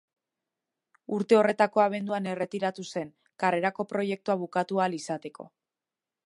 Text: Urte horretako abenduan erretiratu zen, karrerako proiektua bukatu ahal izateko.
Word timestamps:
Urte 1.17 1.37
horretako 1.39 1.83
abenduan 1.83 2.29
erretiratu 2.31 2.87
zen, 2.95 3.13
karrerako 3.45 3.87
proiektua 3.93 4.39
bukatu 4.47 4.83
ahal 4.83 4.99
izateko. 5.03 5.49